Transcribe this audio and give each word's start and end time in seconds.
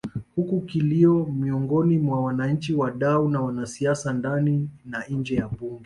Huku 0.35 0.61
kilio 0.61 1.25
miongoni 1.25 1.97
mwa 1.97 2.21
wananchi 2.23 2.73
wadau 2.73 3.29
na 3.29 3.41
wanasiasa 3.41 4.13
ndani 4.13 4.69
na 4.85 5.03
nje 5.05 5.35
ya 5.35 5.47
Bunge 5.47 5.79